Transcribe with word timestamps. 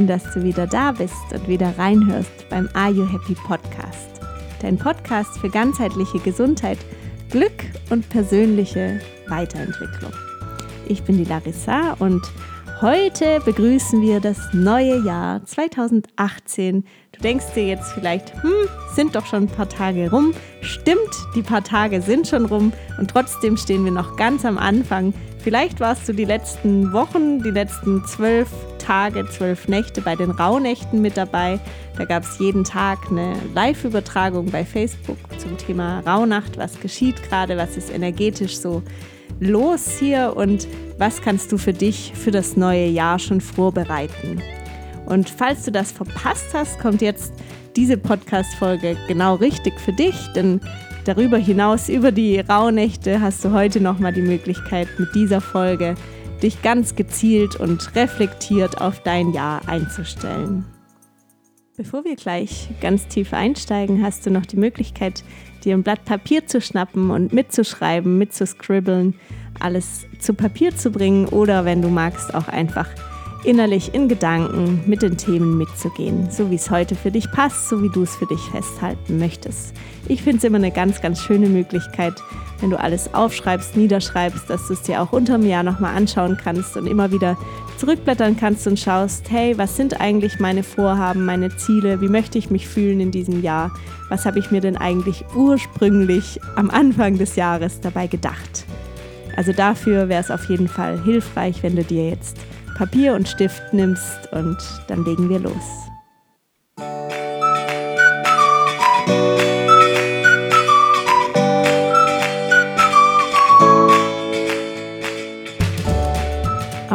Schön, 0.00 0.06
dass 0.06 0.32
du 0.32 0.42
wieder 0.42 0.66
da 0.66 0.92
bist 0.92 1.30
und 1.30 1.46
wieder 1.46 1.76
reinhörst 1.76 2.48
beim 2.48 2.70
Are 2.72 2.90
You 2.90 3.06
Happy 3.06 3.34
Podcast. 3.34 4.22
Dein 4.62 4.78
Podcast 4.78 5.38
für 5.38 5.50
ganzheitliche 5.50 6.18
Gesundheit, 6.20 6.78
Glück 7.28 7.52
und 7.90 8.08
persönliche 8.08 8.98
Weiterentwicklung. 9.28 10.12
Ich 10.88 11.02
bin 11.02 11.18
die 11.18 11.24
Larissa 11.24 11.96
und 11.98 12.22
heute 12.80 13.40
begrüßen 13.44 14.00
wir 14.00 14.20
das 14.20 14.38
neue 14.54 15.04
Jahr 15.04 15.44
2018. 15.44 16.82
Du 17.12 17.20
denkst 17.20 17.52
dir 17.54 17.66
jetzt 17.66 17.92
vielleicht, 17.92 18.42
hm, 18.42 18.52
sind 18.94 19.14
doch 19.14 19.26
schon 19.26 19.42
ein 19.42 19.48
paar 19.48 19.68
Tage 19.68 20.10
rum. 20.10 20.32
Stimmt, 20.62 21.14
die 21.34 21.42
paar 21.42 21.62
Tage 21.62 22.00
sind 22.00 22.26
schon 22.26 22.46
rum 22.46 22.72
und 22.98 23.10
trotzdem 23.10 23.58
stehen 23.58 23.84
wir 23.84 23.92
noch 23.92 24.16
ganz 24.16 24.46
am 24.46 24.56
Anfang. 24.56 25.12
Vielleicht 25.40 25.78
warst 25.78 26.08
du 26.08 26.14
die 26.14 26.24
letzten 26.24 26.90
Wochen, 26.94 27.42
die 27.42 27.50
letzten 27.50 28.02
zwölf 28.06 28.48
Tage, 28.90 29.24
zwölf 29.28 29.68
Nächte 29.68 30.00
bei 30.00 30.16
den 30.16 30.32
Rauhnächten 30.32 31.00
mit 31.00 31.16
dabei. 31.16 31.60
Da 31.96 32.04
gab 32.06 32.24
es 32.24 32.40
jeden 32.40 32.64
Tag 32.64 32.98
eine 33.08 33.34
Live-Übertragung 33.54 34.50
bei 34.50 34.64
Facebook 34.64 35.16
zum 35.38 35.56
Thema 35.56 36.00
Rauhnacht. 36.00 36.58
Was 36.58 36.80
geschieht 36.80 37.22
gerade? 37.22 37.56
Was 37.56 37.76
ist 37.76 37.94
energetisch 37.94 38.58
so 38.58 38.82
los 39.38 39.96
hier? 40.00 40.32
Und 40.34 40.66
was 40.98 41.22
kannst 41.22 41.52
du 41.52 41.56
für 41.56 41.72
dich 41.72 42.10
für 42.16 42.32
das 42.32 42.56
neue 42.56 42.88
Jahr 42.88 43.20
schon 43.20 43.40
vorbereiten? 43.40 44.42
Und 45.06 45.30
falls 45.30 45.64
du 45.64 45.70
das 45.70 45.92
verpasst 45.92 46.46
hast, 46.52 46.80
kommt 46.80 47.00
jetzt 47.00 47.32
diese 47.76 47.96
Podcast-Folge 47.96 48.96
genau 49.06 49.36
richtig 49.36 49.78
für 49.78 49.92
dich, 49.92 50.16
denn 50.34 50.60
darüber 51.04 51.38
hinaus, 51.38 51.88
über 51.88 52.10
die 52.10 52.40
Rauhnächte, 52.40 53.20
hast 53.20 53.44
du 53.44 53.52
heute 53.52 53.80
nochmal 53.80 54.12
die 54.12 54.22
Möglichkeit, 54.22 54.88
mit 54.98 55.14
dieser 55.14 55.40
Folge 55.40 55.94
dich 56.42 56.62
ganz 56.62 56.96
gezielt 56.96 57.56
und 57.56 57.94
reflektiert 57.94 58.80
auf 58.80 59.02
dein 59.02 59.32
Jahr 59.32 59.68
einzustellen. 59.68 60.64
Bevor 61.76 62.04
wir 62.04 62.16
gleich 62.16 62.68
ganz 62.82 63.06
tief 63.08 63.32
einsteigen, 63.32 64.02
hast 64.02 64.26
du 64.26 64.30
noch 64.30 64.44
die 64.44 64.58
Möglichkeit, 64.58 65.24
dir 65.64 65.74
ein 65.74 65.82
Blatt 65.82 66.04
Papier 66.04 66.46
zu 66.46 66.60
schnappen 66.60 67.10
und 67.10 67.32
mitzuschreiben, 67.32 68.18
mitzuscribbeln, 68.18 69.14
alles 69.58 70.06
zu 70.18 70.34
Papier 70.34 70.76
zu 70.76 70.90
bringen 70.90 71.26
oder 71.26 71.64
wenn 71.64 71.80
du 71.80 71.88
magst, 71.88 72.34
auch 72.34 72.48
einfach 72.48 72.88
innerlich 73.44 73.94
in 73.94 74.08
Gedanken 74.08 74.82
mit 74.86 75.02
den 75.02 75.16
Themen 75.16 75.56
mitzugehen, 75.56 76.30
so 76.30 76.50
wie 76.50 76.56
es 76.56 76.70
heute 76.70 76.94
für 76.94 77.10
dich 77.10 77.30
passt, 77.30 77.68
so 77.68 77.82
wie 77.82 77.88
du 77.88 78.02
es 78.02 78.14
für 78.14 78.26
dich 78.26 78.40
festhalten 78.40 79.18
möchtest. 79.18 79.74
Ich 80.08 80.22
finde 80.22 80.38
es 80.38 80.44
immer 80.44 80.58
eine 80.58 80.70
ganz, 80.70 81.00
ganz 81.00 81.22
schöne 81.22 81.48
Möglichkeit, 81.48 82.14
wenn 82.60 82.70
du 82.70 82.78
alles 82.78 83.14
aufschreibst, 83.14 83.76
niederschreibst, 83.76 84.48
dass 84.48 84.66
du 84.66 84.74
es 84.74 84.82
dir 84.82 85.02
auch 85.02 85.12
unter 85.12 85.38
dem 85.38 85.46
Jahr 85.46 85.62
nochmal 85.62 85.96
anschauen 85.96 86.36
kannst 86.42 86.76
und 86.76 86.86
immer 86.86 87.12
wieder 87.12 87.36
zurückblättern 87.78 88.36
kannst 88.36 88.66
und 88.66 88.78
schaust, 88.78 89.30
hey, 89.30 89.56
was 89.56 89.76
sind 89.76 90.00
eigentlich 90.00 90.38
meine 90.38 90.62
Vorhaben, 90.62 91.24
meine 91.24 91.56
Ziele, 91.56 92.00
wie 92.00 92.08
möchte 92.08 92.38
ich 92.38 92.50
mich 92.50 92.68
fühlen 92.68 93.00
in 93.00 93.10
diesem 93.10 93.42
Jahr, 93.42 93.72
was 94.08 94.26
habe 94.26 94.38
ich 94.38 94.50
mir 94.50 94.60
denn 94.60 94.76
eigentlich 94.76 95.24
ursprünglich 95.34 96.40
am 96.56 96.70
Anfang 96.70 97.16
des 97.16 97.36
Jahres 97.36 97.80
dabei 97.80 98.06
gedacht. 98.06 98.64
Also 99.36 99.52
dafür 99.52 100.08
wäre 100.08 100.20
es 100.22 100.30
auf 100.30 100.48
jeden 100.50 100.68
Fall 100.68 101.02
hilfreich, 101.02 101.62
wenn 101.62 101.76
du 101.76 101.84
dir 101.84 102.10
jetzt 102.10 102.36
Papier 102.76 103.14
und 103.14 103.28
Stift 103.28 103.72
nimmst 103.72 104.32
und 104.32 104.58
dann 104.88 105.04
legen 105.04 105.28
wir 105.28 105.38
los. 105.38 105.89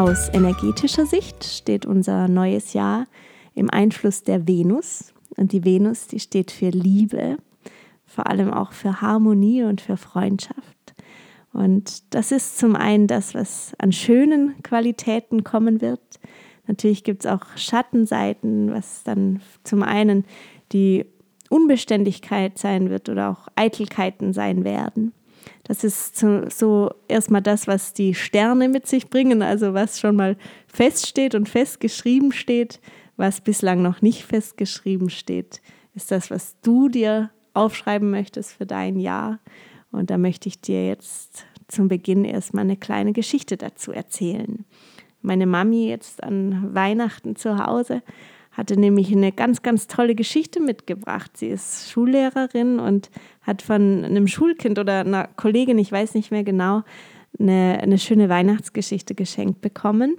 Aus 0.05 0.29
energetischer 0.29 1.07
Sicht 1.07 1.43
steht 1.43 1.87
unser 1.87 2.27
neues 2.27 2.73
Jahr 2.73 3.07
im 3.55 3.71
Einfluss 3.71 4.21
der 4.21 4.47
Venus. 4.47 5.15
Und 5.35 5.51
die 5.51 5.65
Venus, 5.65 6.05
die 6.05 6.19
steht 6.19 6.51
für 6.51 6.69
Liebe, 6.69 7.37
vor 8.05 8.27
allem 8.27 8.53
auch 8.53 8.71
für 8.71 9.01
Harmonie 9.01 9.63
und 9.63 9.81
für 9.81 9.97
Freundschaft. 9.97 10.93
Und 11.53 12.13
das 12.13 12.31
ist 12.31 12.59
zum 12.59 12.75
einen 12.75 13.07
das, 13.07 13.33
was 13.33 13.73
an 13.79 13.91
schönen 13.91 14.61
Qualitäten 14.61 15.43
kommen 15.43 15.81
wird. 15.81 16.19
Natürlich 16.67 17.03
gibt 17.03 17.25
es 17.25 17.31
auch 17.31 17.57
Schattenseiten, 17.57 18.71
was 18.71 19.01
dann 19.01 19.41
zum 19.63 19.81
einen 19.81 20.25
die 20.71 21.07
Unbeständigkeit 21.49 22.59
sein 22.59 22.91
wird 22.91 23.09
oder 23.09 23.31
auch 23.31 23.47
Eitelkeiten 23.55 24.33
sein 24.33 24.63
werden. 24.65 25.13
Das 25.63 25.83
ist 25.83 26.17
so, 26.17 26.49
so, 26.49 26.91
erstmal 27.07 27.41
das, 27.41 27.67
was 27.67 27.93
die 27.93 28.13
Sterne 28.13 28.69
mit 28.69 28.87
sich 28.87 29.09
bringen, 29.09 29.41
also 29.41 29.73
was 29.73 29.99
schon 29.99 30.15
mal 30.15 30.37
feststeht 30.67 31.35
und 31.35 31.49
festgeschrieben 31.49 32.31
steht, 32.31 32.79
was 33.17 33.41
bislang 33.41 33.81
noch 33.81 34.01
nicht 34.01 34.23
festgeschrieben 34.23 35.09
steht, 35.09 35.61
ist 35.93 36.11
das, 36.11 36.29
was 36.29 36.55
du 36.61 36.89
dir 36.89 37.31
aufschreiben 37.53 38.09
möchtest 38.11 38.53
für 38.53 38.65
dein 38.65 38.99
Jahr. 38.99 39.39
Und 39.91 40.09
da 40.09 40.17
möchte 40.17 40.49
ich 40.49 40.59
dir 40.59 40.85
jetzt 40.87 41.45
zum 41.67 41.87
Beginn 41.87 42.25
erstmal 42.25 42.65
eine 42.65 42.77
kleine 42.77 43.13
Geschichte 43.13 43.57
dazu 43.57 43.91
erzählen. 43.91 44.65
Meine 45.21 45.47
Mami 45.47 45.87
jetzt 45.87 46.21
an 46.21 46.75
Weihnachten 46.75 47.35
zu 47.35 47.57
Hause 47.57 48.03
hatte 48.55 48.79
nämlich 48.79 49.11
eine 49.11 49.31
ganz, 49.31 49.61
ganz 49.61 49.87
tolle 49.87 50.15
Geschichte 50.15 50.59
mitgebracht. 50.59 51.37
Sie 51.37 51.47
ist 51.47 51.91
Schullehrerin 51.91 52.79
und 52.79 53.09
hat 53.41 53.61
von 53.61 54.03
einem 54.03 54.27
Schulkind 54.27 54.79
oder 54.79 55.01
einer 55.01 55.27
Kollegin, 55.35 55.77
ich 55.77 55.91
weiß 55.91 56.15
nicht 56.15 56.31
mehr 56.31 56.43
genau, 56.43 56.83
eine, 57.37 57.79
eine 57.81 57.97
schöne 57.97 58.29
Weihnachtsgeschichte 58.29 59.13
geschenkt 59.13 59.61
bekommen 59.61 60.17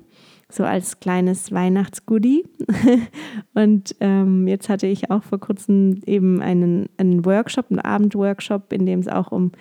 so 0.48 0.64
als 0.64 1.00
kleines 1.00 1.52
Weihnachtsgoodie. 1.52 2.44
und 3.54 3.96
ähm, 4.00 4.46
jetzt 4.46 4.68
hatte 4.68 4.86
ich 4.86 5.10
auch 5.10 5.22
vor 5.22 5.40
kurzem 5.40 6.00
eben 6.06 6.40
einen, 6.40 6.88
einen 6.98 7.24
Workshop, 7.24 7.66
einen 7.70 7.80
Abendworkshop, 7.80 8.72
in 8.72 8.86
dem 8.86 9.00
es 9.00 9.08
auch 9.08 9.32
um 9.32 9.52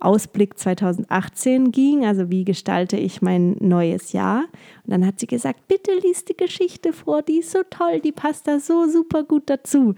Ausblick 0.00 0.58
2018 0.58 1.72
ging, 1.72 2.04
also 2.04 2.30
wie 2.30 2.44
gestalte 2.44 2.96
ich 2.96 3.22
mein 3.22 3.56
neues 3.60 4.12
Jahr. 4.12 4.44
Und 4.84 4.90
dann 4.90 5.06
hat 5.06 5.20
sie 5.20 5.26
gesagt, 5.26 5.66
bitte 5.68 5.92
lies 6.02 6.24
die 6.24 6.36
Geschichte 6.36 6.92
vor, 6.92 7.22
die 7.22 7.38
ist 7.38 7.52
so 7.52 7.60
toll, 7.70 8.00
die 8.00 8.12
passt 8.12 8.46
da 8.46 8.60
so 8.60 8.86
super 8.88 9.24
gut 9.24 9.44
dazu. 9.46 9.94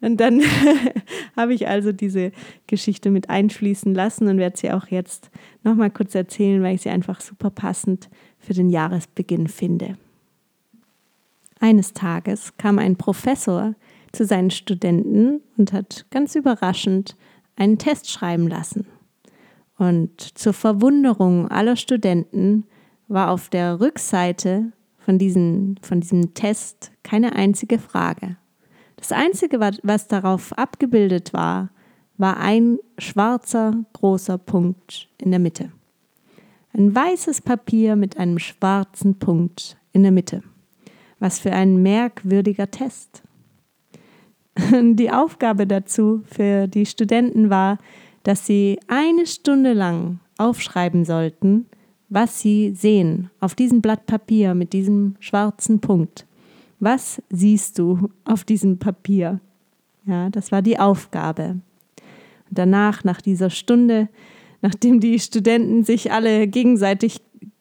Und 0.00 0.18
dann 0.18 0.42
habe 1.36 1.54
ich 1.54 1.68
also 1.68 1.92
diese 1.92 2.32
Geschichte 2.66 3.10
mit 3.10 3.30
einfließen 3.30 3.94
lassen 3.94 4.28
und 4.28 4.38
werde 4.38 4.58
sie 4.58 4.70
auch 4.70 4.88
jetzt 4.88 5.30
nochmal 5.64 5.90
kurz 5.90 6.14
erzählen, 6.14 6.62
weil 6.62 6.74
ich 6.74 6.82
sie 6.82 6.90
einfach 6.90 7.20
super 7.20 7.50
passend 7.50 8.10
für 8.38 8.52
den 8.52 8.68
Jahresbeginn 8.68 9.48
finde. 9.48 9.96
Eines 11.60 11.94
Tages 11.94 12.56
kam 12.58 12.78
ein 12.78 12.96
Professor 12.96 13.74
zu 14.12 14.24
seinen 14.26 14.50
Studenten 14.50 15.40
und 15.56 15.72
hat 15.72 16.06
ganz 16.10 16.34
überraschend 16.34 17.16
einen 17.56 17.78
Test 17.78 18.10
schreiben 18.10 18.48
lassen. 18.48 18.86
Und 19.78 20.20
zur 20.38 20.52
Verwunderung 20.52 21.48
aller 21.48 21.76
Studenten 21.76 22.64
war 23.08 23.30
auf 23.30 23.48
der 23.48 23.80
Rückseite 23.80 24.72
von, 24.98 25.18
diesen, 25.18 25.78
von 25.82 26.00
diesem 26.00 26.34
Test 26.34 26.92
keine 27.02 27.34
einzige 27.36 27.78
Frage. 27.78 28.36
Das 28.96 29.12
Einzige, 29.12 29.60
was 29.60 30.08
darauf 30.08 30.52
abgebildet 30.54 31.32
war, 31.32 31.70
war 32.16 32.38
ein 32.38 32.78
schwarzer 32.98 33.84
großer 33.92 34.38
Punkt 34.38 35.08
in 35.18 35.30
der 35.30 35.40
Mitte. 35.40 35.70
Ein 36.72 36.94
weißes 36.94 37.42
Papier 37.42 37.96
mit 37.96 38.16
einem 38.16 38.38
schwarzen 38.38 39.18
Punkt 39.18 39.76
in 39.92 40.02
der 40.02 40.12
Mitte. 40.12 40.42
Was 41.18 41.38
für 41.38 41.52
ein 41.52 41.82
merkwürdiger 41.82 42.70
Test. 42.70 43.22
Die 44.72 45.10
Aufgabe 45.10 45.66
dazu 45.66 46.22
für 46.26 46.66
die 46.66 46.86
Studenten 46.86 47.50
war, 47.50 47.78
dass 48.26 48.44
sie 48.44 48.80
eine 48.88 49.24
Stunde 49.24 49.72
lang 49.72 50.18
aufschreiben 50.36 51.04
sollten, 51.04 51.66
was 52.08 52.40
sie 52.40 52.74
sehen 52.74 53.30
auf 53.38 53.54
diesem 53.54 53.80
Blatt 53.80 54.06
Papier 54.06 54.54
mit 54.54 54.72
diesem 54.72 55.14
schwarzen 55.20 55.80
Punkt. 55.80 56.26
Was 56.80 57.22
siehst 57.30 57.78
du 57.78 58.10
auf 58.24 58.42
diesem 58.42 58.78
Papier? 58.78 59.38
Ja, 60.06 60.28
das 60.30 60.50
war 60.50 60.60
die 60.60 60.76
Aufgabe. 60.76 61.60
Und 62.48 62.58
danach, 62.58 63.04
nach 63.04 63.20
dieser 63.20 63.48
Stunde, 63.48 64.08
nachdem 64.60 64.98
die 64.98 65.20
Studenten 65.20 65.84
sich 65.84 66.10
alle 66.10 66.48
gegenseitig 66.48 67.20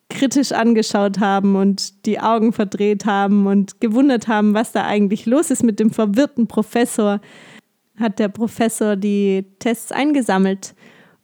kritisch 0.10 0.52
angeschaut 0.52 1.20
haben 1.20 1.56
und 1.56 2.08
die 2.08 2.20
Augen 2.20 2.54
verdreht 2.54 3.06
haben 3.06 3.46
und 3.46 3.80
gewundert 3.82 4.28
haben, 4.28 4.56
was 4.56 4.72
da 4.72 4.84
eigentlich 4.84 5.28
los 5.28 5.52
ist 5.52 5.64
mit 5.64 5.80
dem 5.80 5.92
verwirrten 5.92 6.48
Professor, 6.48 7.22
hat 8.00 8.20
der 8.20 8.30
Professor 8.30 8.96
die 8.96 9.46
Tests 9.60 9.92
eingesammelt 9.92 10.76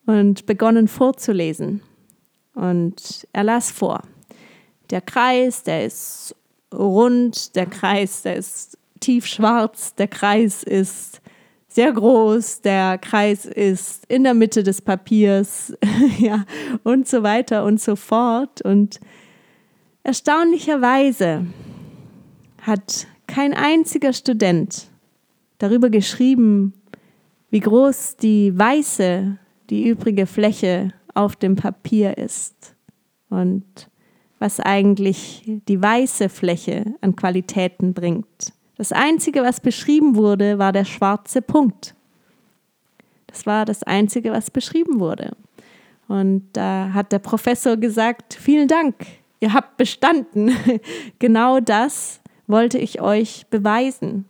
und 0.06 0.46
begonnen 0.46 0.88
vorzulesen. 0.88 1.82
Und 2.54 3.28
er 3.34 3.44
las 3.44 3.72
vor. 3.72 4.02
Der 4.90 5.02
Kreis, 5.02 5.64
der 5.64 5.86
ist 5.86 6.36
rund, 6.74 7.56
der 7.56 7.66
Kreis, 7.66 8.24
der 8.24 8.36
ist 8.36 8.78
tiefschwarz, 9.00 9.96
der 9.96 10.08
Kreis 10.08 10.64
ist 10.64 11.22
sehr 11.68 11.94
groß, 11.94 12.62
der 12.62 12.98
Kreis 12.98 13.46
ist 13.46 14.06
in 14.08 14.24
der 14.24 14.34
Mitte 14.34 14.64
des 14.64 14.82
Papiers, 14.82 15.74
ja, 16.18 16.46
und 16.84 17.08
so 17.08 17.24
weiter 17.24 17.64
und 17.64 17.80
so 17.80 17.96
fort. 17.96 18.62
Und 18.62 19.00
erstaunlicherweise 20.04 21.46
hat 22.62 23.08
kein 23.28 23.54
einziger 23.54 24.12
Student 24.12 24.91
darüber 25.62 25.90
geschrieben, 25.90 26.74
wie 27.50 27.60
groß 27.60 28.18
die 28.18 28.58
weiße, 28.58 29.38
die 29.70 29.88
übrige 29.88 30.26
Fläche 30.26 30.94
auf 31.14 31.36
dem 31.36 31.56
Papier 31.56 32.18
ist 32.18 32.76
und 33.30 33.64
was 34.40 34.60
eigentlich 34.60 35.44
die 35.68 35.82
weiße 35.82 36.30
Fläche 36.30 36.96
an 37.02 37.16
Qualitäten 37.16 37.94
bringt. 37.94 38.54
Das 38.76 38.92
Einzige, 38.92 39.44
was 39.44 39.60
beschrieben 39.60 40.16
wurde, 40.16 40.58
war 40.58 40.72
der 40.72 40.86
schwarze 40.86 41.42
Punkt. 41.42 41.94
Das 43.28 43.46
war 43.46 43.66
das 43.66 43.84
Einzige, 43.84 44.32
was 44.32 44.50
beschrieben 44.50 45.00
wurde. 45.00 45.38
Und 46.08 46.50
da 46.54 46.92
hat 46.94 47.12
der 47.12 47.20
Professor 47.20 47.78
gesagt, 47.78 48.34
vielen 48.34 48.68
Dank, 48.68 48.96
ihr 49.40 49.54
habt 49.54 49.78
bestanden. 49.78 50.52
genau 51.20 51.60
das 51.60 52.22
wollte 52.48 52.78
ich 52.78 53.02
euch 53.02 53.46
beweisen. 53.50 54.26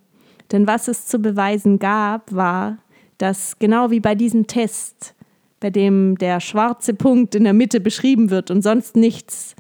Denn 0.52 0.68
was 0.68 0.88
es 0.88 1.08
zu 1.08 1.20
beweisen 1.20 1.80
gab, 1.80 2.34
war, 2.34 2.78
dass 3.18 3.58
genau 3.60 3.92
wie 3.92 4.00
bei 4.00 4.16
diesem 4.16 4.48
Test, 4.48 5.16
bei 5.60 5.70
dem 5.70 6.18
der 6.18 6.40
schwarze 6.40 6.94
Punkt 6.94 7.36
in 7.36 7.44
der 7.44 7.54
Mitte 7.54 7.80
beschrieben 7.80 8.30
wird 8.30 8.52
und 8.52 8.62
sonst 8.62 8.96
nichts, 8.96 9.56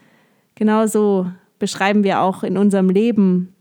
genauso 0.55 1.27
beschreiben 1.59 2.03
wir 2.03 2.21
auch 2.21 2.43
in 2.43 2.57
unserem 2.57 2.89
Leben 2.89 3.53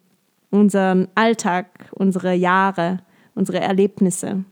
unseren 0.50 1.08
Alltag, 1.14 1.90
unsere 1.92 2.34
Jahre, 2.34 2.98
unsere 3.34 3.60
Erlebnisse. 3.60 4.44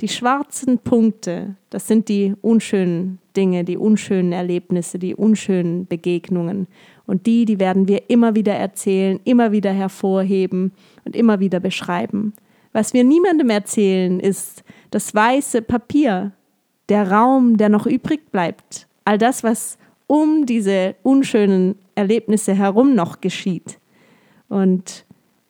Die 0.00 0.08
schwarzen 0.08 0.78
Punkte, 0.78 1.56
das 1.70 1.86
sind 1.88 2.08
die 2.08 2.34
unschönen 2.40 3.18
Dinge, 3.36 3.64
die 3.64 3.76
unschönen 3.76 4.32
Erlebnisse, 4.32 4.98
die 4.98 5.14
unschönen 5.14 5.86
Begegnungen. 5.86 6.66
Und 7.06 7.26
die, 7.26 7.44
die 7.44 7.60
werden 7.60 7.86
wir 7.88 8.08
immer 8.08 8.34
wieder 8.34 8.54
erzählen, 8.54 9.20
immer 9.24 9.52
wieder 9.52 9.72
hervorheben 9.72 10.72
und 11.04 11.14
immer 11.14 11.40
wieder 11.40 11.60
beschreiben. 11.60 12.32
Was 12.72 12.94
wir 12.94 13.04
niemandem 13.04 13.50
erzählen, 13.50 14.18
ist 14.20 14.64
das 14.90 15.14
weiße 15.14 15.62
Papier, 15.62 16.32
der 16.88 17.10
Raum, 17.10 17.56
der 17.56 17.68
noch 17.68 17.86
übrig 17.86 18.30
bleibt. 18.30 18.88
All 19.04 19.18
das, 19.18 19.44
was 19.44 19.78
um 20.06 20.46
diese 20.46 20.96
unschönen 21.02 21.76
Erlebnisse 21.94 22.54
herum 22.54 22.94
noch 22.94 23.20
geschieht. 23.20 23.78
Und 24.48 25.04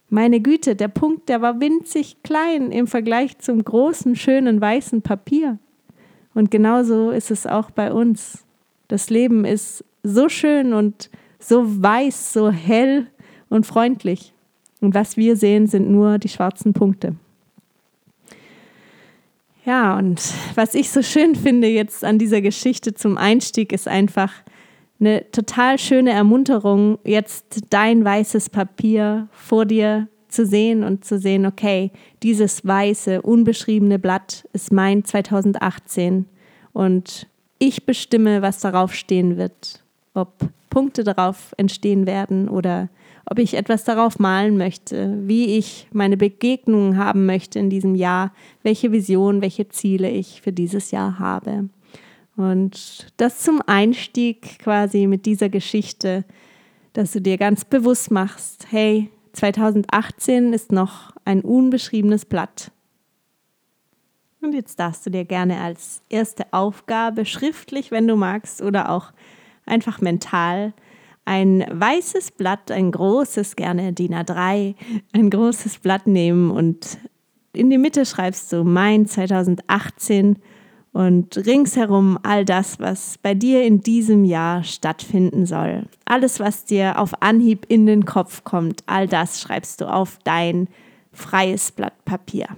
meine 0.09 0.41
Güte, 0.41 0.77
der 0.77 0.89
Punkt, 0.89 1.29
der 1.29 1.43
war 1.43 1.61
winzig 1.61 2.23
klein 2.23 2.71
im 2.71 2.87
Vergleich 2.87 3.39
zum 3.39 3.65
großen, 3.65 4.17
schönen, 4.17 4.61
weißen 4.61 5.03
Papier. 5.03 5.59
Und 6.35 6.51
genauso 6.51 7.11
ist 7.11 7.31
es 7.31 7.47
auch 7.47 7.71
bei 7.71 7.93
uns. 7.93 8.45
Das 8.89 9.11
Leben 9.11 9.45
ist 9.45 9.85
so 10.03 10.29
schön 10.29 10.73
und 10.73 11.11
so 11.49 11.82
weiß, 11.82 12.32
so 12.32 12.50
hell 12.50 13.06
und 13.49 13.67
freundlich. 13.67 14.32
Und 14.81 14.94
was 14.94 15.17
wir 15.17 15.37
sehen, 15.37 15.67
sind 15.67 15.91
nur 15.91 16.19
die 16.19 16.29
schwarzen 16.29 16.73
Punkte. 16.73 17.17
Ja, 19.64 19.96
und 19.96 20.20
was 20.55 20.75
ich 20.75 20.91
so 20.91 21.02
schön 21.02 21.35
finde 21.35 21.69
jetzt 21.69 22.05
an 22.05 22.19
dieser 22.19 22.43
Geschichte 22.43 22.93
zum 22.94 23.17
Einstieg, 23.17 23.73
ist 23.73 23.88
einfach, 23.88 24.31
eine 25.00 25.31
total 25.32 25.79
schöne 25.79 26.12
Ermunterung, 26.12 26.99
jetzt 27.05 27.62
dein 27.70 28.05
weißes 28.05 28.50
Papier 28.50 29.29
vor 29.32 29.67
dir 29.67 30.08
zu 30.29 30.46
sehen 30.46 30.85
und 30.85 31.05
zu 31.05 31.19
sehen, 31.19 31.46
okay, 31.46 31.91
dieses 32.23 32.67
weiße, 32.67 33.23
unbeschriebene 33.23 33.99
Blatt 33.99 34.49
ist 34.52 34.73
mein 34.73 35.05
2018 35.05 36.26
und 36.73 37.29
ich 37.58 37.87
bestimme, 37.87 38.43
was 38.43 38.61
darauf 38.61 38.94
stehen 38.94 39.37
wird, 39.37 39.83
ob 40.14 40.49
Punkte 40.70 41.05
darauf 41.05 41.55
entstehen 41.56 42.06
werden 42.06 42.49
oder 42.49 42.88
ob 43.26 43.38
ich 43.38 43.55
etwas 43.55 43.84
darauf 43.84 44.19
malen 44.19 44.56
möchte, 44.56 45.16
wie 45.26 45.56
ich 45.56 45.88
meine 45.93 46.16
Begegnungen 46.16 46.99
haben 46.99 47.26
möchte 47.26 47.58
in 47.58 47.70
diesem 47.70 47.94
Jahr, 47.94 48.32
welche 48.62 48.93
Vision, 48.93 49.40
welche 49.40 49.69
Ziele 49.69 50.11
ich 50.11 50.43
für 50.43 50.52
dieses 50.52 50.90
Jahr 50.90 51.19
habe. 51.19 51.69
Und 52.37 53.06
das 53.16 53.40
zum 53.40 53.62
Einstieg 53.66 54.58
quasi 54.58 55.06
mit 55.06 55.26
dieser 55.26 55.49
Geschichte, 55.49 56.25
dass 56.93 57.12
du 57.12 57.20
dir 57.20 57.38
ganz 57.38 57.64
bewusst 57.64 58.10
machst, 58.10 58.67
hey, 58.70 59.10
2018 59.32 60.52
ist 60.52 60.72
noch 60.72 61.12
ein 61.25 61.40
unbeschriebenes 61.40 62.25
Blatt. 62.25 62.70
Und 64.40 64.52
jetzt 64.52 64.78
darfst 64.78 65.06
du 65.06 65.10
dir 65.10 65.25
gerne 65.25 65.60
als 65.60 66.02
erste 66.08 66.52
Aufgabe 66.52 67.25
schriftlich, 67.25 67.90
wenn 67.90 68.06
du 68.06 68.17
magst, 68.17 68.60
oder 68.60 68.90
auch 68.90 69.12
einfach 69.66 70.00
mental 70.00 70.75
ein 71.25 71.64
weißes 71.70 72.32
Blatt, 72.32 72.70
ein 72.70 72.90
großes, 72.93 73.56
gerne 73.56 73.93
DIN 73.93 74.14
A3, 74.14 74.75
ein 75.12 75.31
großes 75.31 75.78
Blatt 75.78 76.06
nehmen 76.06 76.50
und 76.50 76.99
in 77.52 77.70
die 77.70 77.78
Mitte 77.78 78.05
schreibst 78.05 78.52
du 78.52 78.64
mein 78.64 79.06
2018 79.06 80.38
und 80.93 81.37
ringsherum 81.46 82.19
all 82.22 82.44
das, 82.44 82.78
was 82.78 83.19
bei 83.19 83.34
dir 83.34 83.64
in 83.64 83.81
diesem 83.81 84.25
Jahr 84.25 84.64
stattfinden 84.64 85.46
soll. 85.46 85.87
Alles, 86.05 86.40
was 86.40 86.64
dir 86.64 86.99
auf 86.99 87.22
Anhieb 87.22 87.67
in 87.69 87.87
den 87.87 88.05
Kopf 88.05 88.44
kommt, 88.44 88.82
all 88.87 89.08
das 89.08 89.40
schreibst 89.40 89.81
du 89.81 89.93
auf 89.93 90.19
dein 90.25 90.69
freies 91.12 91.72
Blatt 91.72 92.05
Papier. 92.05 92.49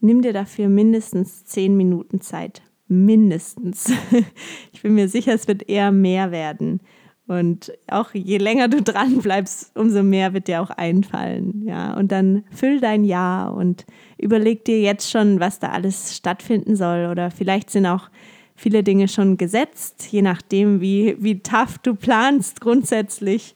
Nimm 0.00 0.22
dir 0.22 0.32
dafür 0.32 0.68
mindestens 0.68 1.44
zehn 1.44 1.76
Minuten 1.76 2.20
Zeit. 2.20 2.62
Mindestens. 2.90 3.92
Ich 4.72 4.82
bin 4.82 4.94
mir 4.94 5.08
sicher, 5.08 5.34
es 5.34 5.46
wird 5.46 5.68
eher 5.68 5.92
mehr 5.92 6.30
werden. 6.30 6.80
Und 7.26 7.72
auch 7.86 8.12
je 8.12 8.38
länger 8.38 8.66
du 8.66 8.82
dran 8.82 9.18
bleibst, 9.18 9.76
umso 9.76 10.02
mehr 10.02 10.32
wird 10.32 10.48
dir 10.48 10.60
auch 10.62 10.70
einfallen. 10.70 11.62
Ja, 11.64 11.94
und 11.94 12.10
dann 12.10 12.44
füll 12.50 12.80
dein 12.80 13.04
Jahr 13.04 13.54
und 13.54 13.86
überleg 14.18 14.64
dir 14.64 14.80
jetzt 14.80 15.10
schon, 15.10 15.38
was 15.38 15.60
da 15.60 15.68
alles 15.68 16.16
stattfinden 16.16 16.74
soll. 16.74 17.08
Oder 17.10 17.30
vielleicht 17.30 17.70
sind 17.70 17.86
auch 17.86 18.10
viele 18.56 18.82
Dinge 18.82 19.06
schon 19.06 19.36
gesetzt, 19.36 20.08
je 20.10 20.22
nachdem, 20.22 20.80
wie, 20.80 21.16
wie 21.20 21.40
tough 21.40 21.78
du 21.78 21.94
planst 21.94 22.60
grundsätzlich. 22.60 23.54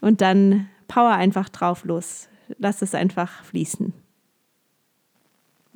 Und 0.00 0.20
dann 0.20 0.68
power 0.86 1.12
einfach 1.12 1.48
drauf 1.48 1.84
los. 1.84 2.28
Lass 2.58 2.82
es 2.82 2.94
einfach 2.94 3.42
fließen. 3.42 3.92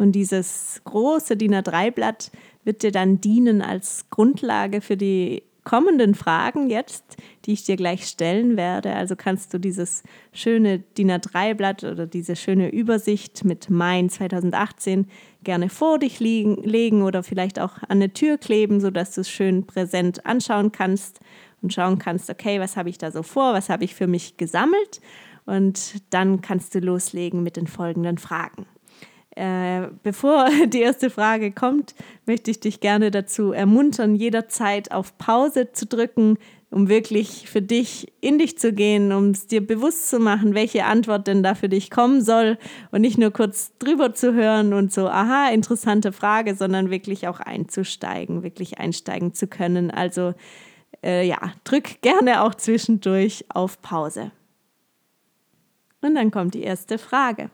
Und 0.03 0.13
dieses 0.13 0.81
große 0.83 1.37
DIN 1.37 1.55
A3-Blatt 1.55 2.33
wird 2.65 2.83
dir 2.83 2.91
dann 2.91 3.21
dienen 3.21 3.63
als 3.63 4.07
Grundlage 4.11 4.81
für 4.81 4.97
die 4.97 5.45
kommenden 5.63 6.17
Fragen 6.17 6.69
jetzt, 6.69 7.05
die 7.45 7.53
ich 7.53 7.63
dir 7.63 7.77
gleich 7.77 8.07
stellen 8.07 8.57
werde. 8.57 8.97
Also 8.97 9.15
kannst 9.15 9.55
du 9.55 9.59
dieses 9.59 10.03
schöne 10.33 10.81
DIN 10.81 11.13
A3-Blatt 11.13 11.85
oder 11.85 12.09
diese 12.09 12.35
schöne 12.35 12.71
Übersicht 12.71 13.45
mit 13.45 13.71
Mai 13.71 14.05
2018 14.09 15.07
gerne 15.45 15.69
vor 15.69 16.01
dich 16.01 16.19
liegen, 16.19 16.57
legen 16.65 17.03
oder 17.03 17.23
vielleicht 17.23 17.61
auch 17.61 17.79
an 17.83 18.03
eine 18.03 18.13
Tür 18.13 18.39
kleben, 18.39 18.81
sodass 18.81 19.15
du 19.15 19.21
es 19.21 19.31
schön 19.31 19.69
präsent 19.69 20.27
anschauen 20.27 20.73
kannst 20.73 21.21
und 21.61 21.73
schauen 21.73 22.01
kannst, 22.01 22.29
okay, 22.29 22.59
was 22.59 22.77
habe 22.77 22.91
ich 22.91 22.99
da 22.99 23.13
so 23.13 23.23
vor, 23.23 23.55
was 23.55 23.69
habe 23.69 23.85
ich 23.85 23.95
für 23.95 24.09
mich 24.09 24.37
gesammelt 24.37 25.01
und 25.47 26.03
dann 26.13 26.41
kannst 26.41 26.75
du 26.75 26.81
loslegen 26.81 27.45
mit 27.45 27.57
den 27.57 27.69
folgenden 27.69 28.19
Fragen. 28.19 28.67
Äh, 29.35 29.89
bevor 30.03 30.49
die 30.67 30.81
erste 30.81 31.09
Frage 31.09 31.53
kommt, 31.53 31.95
möchte 32.27 32.51
ich 32.51 32.61
dich 32.61 32.81
gerne 32.81 33.11
dazu 33.11 33.53
ermuntern, 33.53 34.15
jederzeit 34.15 34.93
auf 34.93 35.17
Pause 35.17 35.73
zu 35.73 35.87
drücken, 35.87 36.37
um 36.71 36.89
wirklich 36.89 37.49
für 37.49 37.63
dich 37.63 38.13
in 38.21 38.39
dich 38.39 38.59
zu 38.59 38.73
gehen, 38.73 39.13
um 39.13 39.31
es 39.31 39.47
dir 39.47 39.67
bewusst 39.67 40.09
zu 40.09 40.19
machen, 40.19 40.55
welche 40.55 40.85
Antwort 40.85 41.27
denn 41.27 41.43
da 41.43 41.55
für 41.55 41.69
dich 41.69 41.91
kommen 41.91 42.23
soll 42.23 42.59
und 42.91 43.03
nicht 43.03 43.19
nur 43.19 43.31
kurz 43.31 43.73
drüber 43.79 44.15
zu 44.15 44.35
hören 44.35 44.73
und 44.73 44.93
so, 44.93 45.09
aha, 45.09 45.51
interessante 45.51 46.13
Frage, 46.13 46.55
sondern 46.55 46.91
wirklich 46.91 47.29
auch 47.29 47.41
einzusteigen, 47.41 48.43
wirklich 48.43 48.79
einsteigen 48.79 49.35
zu 49.35 49.47
können. 49.47 49.91
Also 49.91 50.35
äh, 51.03 51.27
ja, 51.27 51.39
drück 51.65 52.01
gerne 52.03 52.43
auch 52.43 52.55
zwischendurch 52.55 53.45
auf 53.49 53.81
Pause. 53.83 54.31
Und 56.01 56.15
dann 56.15 56.31
kommt 56.31 56.55
die 56.55 56.63
erste 56.63 56.99
Frage. 56.99 57.51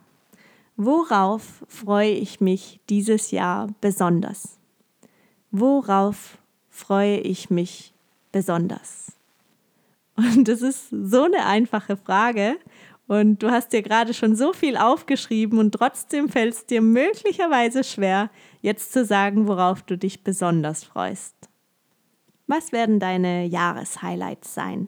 Worauf 0.81 1.65
freue 1.67 2.13
ich 2.13 2.41
mich 2.41 2.79
dieses 2.89 3.33
Jahr 3.33 3.67
besonders? 3.81 4.61
Worauf 5.51 6.39
freue 6.69 7.19
ich 7.19 7.51
mich 7.51 7.93
besonders? 8.31 9.11
Und 10.15 10.47
das 10.47 10.63
ist 10.63 10.89
so 10.91 11.25
eine 11.25 11.47
einfache 11.47 11.97
Frage. 11.97 12.59
Und 13.09 13.43
du 13.43 13.51
hast 13.51 13.73
dir 13.73 13.83
gerade 13.83 14.15
schon 14.15 14.37
so 14.37 14.53
viel 14.53 14.77
aufgeschrieben 14.77 15.59
und 15.59 15.73
trotzdem 15.73 16.29
fällt 16.29 16.55
es 16.55 16.67
dir 16.67 16.81
möglicherweise 16.81 17.83
schwer, 17.83 18.31
jetzt 18.61 18.93
zu 18.93 19.05
sagen, 19.05 19.49
worauf 19.49 19.83
du 19.83 19.99
dich 19.99 20.23
besonders 20.23 20.85
freust. 20.85 21.35
Was 22.47 22.71
werden 22.71 23.01
deine 23.01 23.47
Jahreshighlights 23.47 24.55
sein? 24.55 24.87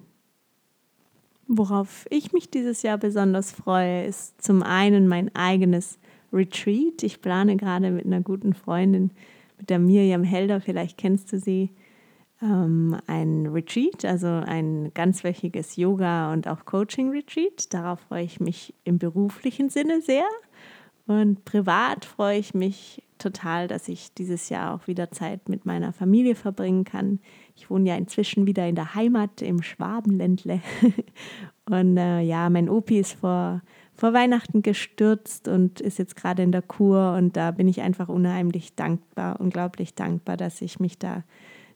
Worauf 1.52 2.06
ich 2.10 2.32
mich 2.32 2.48
dieses 2.48 2.82
Jahr 2.82 2.96
besonders 2.96 3.50
freue, 3.50 4.04
ist 4.04 4.40
zum 4.40 4.62
einen 4.62 5.08
mein 5.08 5.34
eigenes 5.34 5.98
Retreat. 6.32 7.02
Ich 7.02 7.20
plane 7.20 7.56
gerade 7.56 7.90
mit 7.90 8.06
einer 8.06 8.20
guten 8.20 8.54
Freundin, 8.54 9.10
mit 9.58 9.68
der 9.68 9.80
Miriam 9.80 10.22
Helder, 10.22 10.60
vielleicht 10.60 10.96
kennst 10.96 11.32
du 11.32 11.40
sie, 11.40 11.70
ähm, 12.40 12.96
ein 13.08 13.48
Retreat, 13.48 14.04
also 14.04 14.28
ein 14.28 14.92
ganzwöchiges 14.94 15.74
Yoga- 15.74 16.32
und 16.32 16.46
auch 16.46 16.64
Coaching-Retreat. 16.66 17.74
Darauf 17.74 17.98
freue 17.98 18.22
ich 18.22 18.38
mich 18.38 18.72
im 18.84 19.00
beruflichen 19.00 19.70
Sinne 19.70 20.02
sehr. 20.02 20.28
Und 21.08 21.44
privat 21.44 22.04
freue 22.04 22.38
ich 22.38 22.54
mich 22.54 23.02
total, 23.20 23.68
dass 23.68 23.88
ich 23.88 24.14
dieses 24.14 24.48
Jahr 24.48 24.74
auch 24.74 24.86
wieder 24.86 25.10
Zeit 25.10 25.48
mit 25.48 25.66
meiner 25.66 25.92
Familie 25.92 26.34
verbringen 26.34 26.84
kann. 26.84 27.20
Ich 27.54 27.70
wohne 27.70 27.90
ja 27.90 27.96
inzwischen 27.96 28.46
wieder 28.46 28.66
in 28.68 28.74
der 28.74 28.94
Heimat 28.94 29.42
im 29.42 29.62
Schwabenländle. 29.62 30.60
Und 31.70 31.96
äh, 31.96 32.20
ja, 32.20 32.50
mein 32.50 32.68
Opi 32.68 32.98
ist 32.98 33.12
vor, 33.12 33.62
vor 33.94 34.12
Weihnachten 34.12 34.62
gestürzt 34.62 35.46
und 35.46 35.80
ist 35.80 35.98
jetzt 35.98 36.16
gerade 36.16 36.42
in 36.42 36.50
der 36.50 36.62
Kur. 36.62 37.14
Und 37.16 37.36
da 37.36 37.52
bin 37.52 37.68
ich 37.68 37.80
einfach 37.80 38.08
unheimlich 38.08 38.74
dankbar, 38.74 39.38
unglaublich 39.38 39.94
dankbar, 39.94 40.36
dass 40.36 40.62
ich 40.62 40.80
mich 40.80 40.98
da 40.98 41.22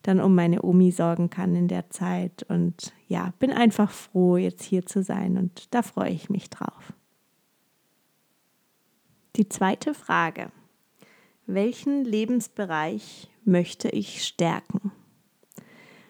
dann 0.02 0.20
um 0.20 0.34
meine 0.34 0.62
Omi 0.62 0.90
sorgen 0.90 1.30
kann 1.30 1.54
in 1.54 1.68
der 1.68 1.90
Zeit. 1.90 2.44
Und 2.48 2.92
ja, 3.06 3.32
bin 3.38 3.52
einfach 3.52 3.90
froh, 3.90 4.36
jetzt 4.36 4.62
hier 4.64 4.84
zu 4.84 5.02
sein 5.02 5.36
und 5.36 5.72
da 5.74 5.82
freue 5.82 6.10
ich 6.10 6.28
mich 6.28 6.50
drauf. 6.50 6.92
Die 9.36 9.48
zweite 9.48 9.94
Frage. 9.94 10.50
Welchen 11.46 12.04
Lebensbereich 12.04 13.28
möchte 13.44 13.88
ich 13.88 14.24
stärken? 14.24 14.92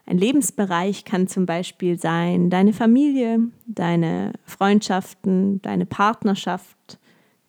Ein 0.07 0.19
Lebensbereich 0.19 1.05
kann 1.05 1.29
zum 1.29 1.47
Beispiel 1.47 1.99
sein 1.99 2.51
deine 2.51 2.73
Familie, 2.73 3.41
deine 3.67 4.35
Freundschaften, 4.45 5.63
deine 5.63 5.87
Partnerschaft, 5.87 6.99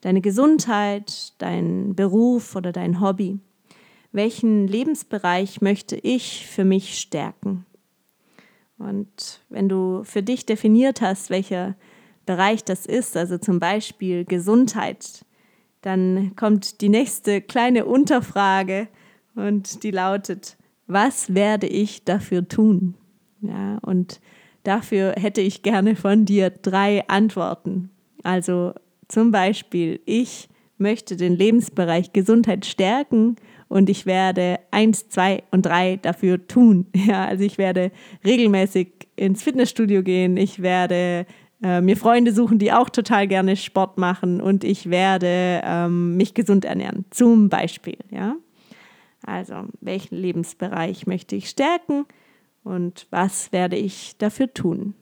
deine 0.01 0.21
Gesundheit, 0.21 1.33
dein 1.37 1.95
Beruf 1.95 2.55
oder 2.55 2.71
dein 2.71 3.01
Hobby 3.01 3.39
welchen 4.15 4.67
Lebensbereich 4.67 5.61
möchte 5.61 5.97
ich 5.97 6.47
für 6.47 6.63
mich 6.63 6.99
stärken? 6.99 7.65
Und 8.77 9.41
wenn 9.49 9.69
du 9.69 10.03
für 10.03 10.23
dich 10.23 10.45
definiert 10.45 11.01
hast, 11.01 11.29
welcher 11.29 11.75
Bereich 12.25 12.63
das 12.63 12.85
ist, 12.85 13.15
also 13.17 13.37
zum 13.37 13.59
Beispiel 13.59 14.25
Gesundheit, 14.25 15.25
dann 15.85 16.35
kommt 16.35 16.81
die 16.81 16.89
nächste 16.89 17.41
kleine 17.41 17.85
Unterfrage 17.85 18.87
und 19.35 19.83
die 19.83 19.91
lautet, 19.91 20.57
was 20.87 21.35
werde 21.35 21.67
ich 21.67 22.03
dafür 22.03 22.47
tun? 22.47 22.95
Ja, 23.41 23.77
und 23.83 24.19
dafür 24.63 25.13
hätte 25.15 25.41
ich 25.41 25.61
gerne 25.61 25.95
von 25.95 26.25
dir 26.25 26.49
drei 26.49 27.07
Antworten. 27.07 27.91
Also 28.23 28.73
zum 29.07 29.29
Beispiel, 29.29 29.99
ich 30.05 30.49
möchte 30.79 31.17
den 31.17 31.35
Lebensbereich 31.35 32.13
Gesundheit 32.13 32.65
stärken 32.65 33.35
und 33.67 33.87
ich 33.87 34.07
werde 34.07 34.59
eins, 34.71 35.09
zwei 35.09 35.43
und 35.51 35.67
drei 35.67 35.97
dafür 35.97 36.47
tun. 36.47 36.87
Ja, 36.95 37.25
also 37.25 37.43
ich 37.43 37.59
werde 37.59 37.91
regelmäßig 38.25 38.89
ins 39.15 39.43
Fitnessstudio 39.43 40.01
gehen, 40.01 40.35
ich 40.35 40.63
werde 40.63 41.27
äh, 41.65 41.81
mir 41.81 41.97
Freunde 41.97 42.31
suchen, 42.31 42.59
die 42.59 42.71
auch 42.71 42.89
total 42.91 43.27
gerne 43.27 43.55
Sport 43.55 43.97
machen 43.97 44.39
und 44.39 44.63
ich 44.63 44.91
werde 44.91 45.61
ähm, 45.63 46.15
mich 46.15 46.35
gesund 46.35 46.63
ernähren, 46.63 47.05
zum 47.09 47.49
Beispiel. 47.49 47.97
Ja, 48.11 48.35
also 49.23 49.55
welchen 49.81 50.15
Lebensbereich 50.15 51.07
möchte 51.07 51.35
ich 51.35 51.49
stärken 51.49 52.05
und 52.63 53.07
was 53.09 53.51
werde 53.51 53.77
ich 53.77 54.15
dafür 54.19 54.53
tun? 54.53 54.93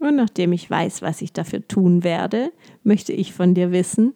Und 0.00 0.16
nachdem 0.16 0.52
ich 0.52 0.70
weiß, 0.70 1.02
was 1.02 1.20
ich 1.20 1.34
dafür 1.34 1.68
tun 1.68 2.02
werde, 2.02 2.50
möchte 2.82 3.12
ich 3.12 3.34
von 3.34 3.52
dir 3.52 3.72
wissen, 3.72 4.14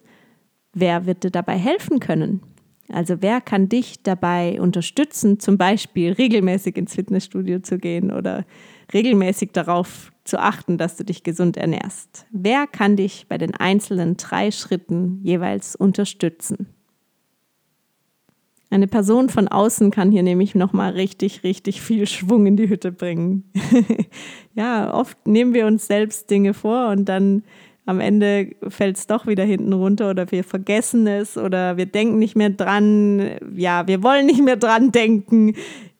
wer 0.73 1.05
wird 1.05 1.23
dir 1.23 1.29
dabei 1.29 1.57
helfen 1.57 1.99
können? 1.99 2.41
Also 2.89 3.21
wer 3.21 3.41
kann 3.41 3.69
dich 3.69 4.01
dabei 4.01 4.59
unterstützen, 4.59 5.39
zum 5.39 5.59
Beispiel 5.59 6.13
regelmäßig 6.13 6.77
ins 6.77 6.95
Fitnessstudio 6.95 7.59
zu 7.59 7.77
gehen 7.77 8.11
oder 8.11 8.43
regelmäßig 8.91 9.51
darauf 9.51 10.12
zu 10.23 10.39
achten, 10.39 10.77
dass 10.77 10.95
du 10.95 11.03
dich 11.03 11.23
gesund 11.23 11.57
ernährst? 11.57 12.25
Wer 12.31 12.67
kann 12.67 12.95
dich 12.95 13.27
bei 13.27 13.37
den 13.37 13.53
einzelnen 13.55 14.17
drei 14.17 14.51
Schritten 14.51 15.19
jeweils 15.23 15.75
unterstützen? 15.75 16.67
Eine 18.69 18.87
Person 18.87 19.29
von 19.29 19.47
außen 19.47 19.91
kann 19.91 20.11
hier 20.11 20.23
nämlich 20.23 20.55
nochmal 20.55 20.93
richtig, 20.93 21.43
richtig 21.43 21.81
viel 21.81 22.07
Schwung 22.07 22.47
in 22.47 22.57
die 22.57 22.69
Hütte 22.69 22.91
bringen. 22.91 23.43
ja, 24.55 24.91
oft 24.91 25.27
nehmen 25.27 25.53
wir 25.53 25.67
uns 25.67 25.85
selbst 25.85 26.31
Dinge 26.31 26.55
vor 26.55 26.89
und 26.89 27.05
dann 27.05 27.43
am 27.85 27.99
Ende 27.99 28.55
fällt 28.69 28.97
es 28.97 29.07
doch 29.07 29.27
wieder 29.27 29.43
hinten 29.43 29.73
runter 29.73 30.09
oder 30.09 30.31
wir 30.31 30.43
vergessen 30.43 31.05
es 31.05 31.37
oder 31.37 31.77
wir 31.77 31.85
denken 31.85 32.17
nicht 32.17 32.35
mehr 32.35 32.49
dran. 32.49 33.31
Ja, 33.55 33.87
wir 33.87 34.01
wollen 34.01 34.25
nicht 34.25 34.41
mehr 34.41 34.55
dran 34.55 34.91
denken. 34.91 35.53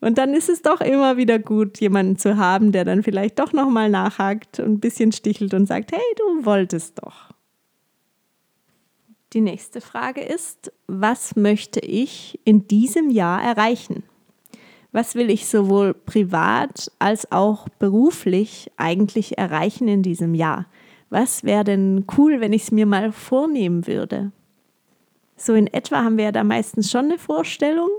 Und 0.03 0.17
dann 0.17 0.33
ist 0.33 0.49
es 0.49 0.61
doch 0.61 0.81
immer 0.81 1.17
wieder 1.17 1.39
gut, 1.39 1.79
jemanden 1.79 2.17
zu 2.17 2.37
haben, 2.37 2.71
der 2.71 2.85
dann 2.85 3.03
vielleicht 3.03 3.39
doch 3.39 3.53
nochmal 3.53 3.89
nachhakt 3.89 4.59
und 4.59 4.73
ein 4.73 4.79
bisschen 4.79 5.11
stichelt 5.11 5.53
und 5.53 5.65
sagt, 5.65 5.91
hey, 5.91 6.01
du 6.17 6.45
wolltest 6.45 7.01
doch. 7.01 7.31
Die 9.33 9.41
nächste 9.41 9.81
Frage 9.81 10.21
ist, 10.21 10.71
was 10.87 11.35
möchte 11.35 11.79
ich 11.79 12.39
in 12.43 12.67
diesem 12.67 13.09
Jahr 13.09 13.41
erreichen? 13.41 14.03
Was 14.91 15.15
will 15.15 15.31
ich 15.31 15.47
sowohl 15.47 15.93
privat 15.93 16.91
als 16.99 17.31
auch 17.31 17.67
beruflich 17.79 18.71
eigentlich 18.77 19.37
erreichen 19.39 19.87
in 19.87 20.03
diesem 20.03 20.35
Jahr? 20.35 20.67
was 21.13 21.43
wäre 21.43 21.63
denn 21.63 22.05
cool, 22.17 22.41
wenn 22.41 22.53
ich 22.53 22.63
es 22.63 22.71
mir 22.71 22.87
mal 22.87 23.11
vornehmen 23.11 23.85
würde? 23.85 24.31
So 25.37 25.53
in 25.53 25.67
etwa 25.67 26.03
haben 26.03 26.17
wir 26.17 26.25
ja 26.25 26.31
da 26.31 26.43
meistens 26.43 26.89
schon 26.89 27.05
eine 27.05 27.19
Vorstellung, 27.19 27.89